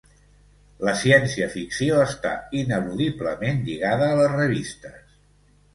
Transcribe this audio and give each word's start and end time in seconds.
La 0.87 0.93
ciència-ficció 1.01 2.01
està 2.07 2.33
ineludiblement 2.63 3.65
lligada 3.69 4.11
a 4.11 4.19
les 4.23 4.37
revistes. 4.43 5.19